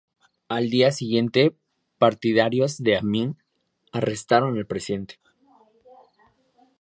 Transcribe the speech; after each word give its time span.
Al 0.47 0.71
día 0.71 0.91
siguiente, 0.91 1.55
partidarios 1.99 2.79
de 2.79 2.97
Amín 2.97 3.37
arrestaron 3.91 4.57
al 4.57 4.65
Presidente. 4.65 5.19